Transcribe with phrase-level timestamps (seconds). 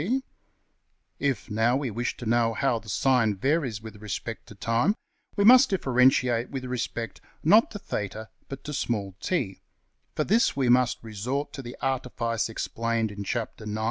[0.65, 4.95] \] If, now, we wish to know how the sine varies with respect to time,
[5.35, 9.61] we must differentiate with respect, not to~$\theta$, but to~$t$.
[10.15, 13.77] For this we must resort to the artifice explained in Chapter~IX.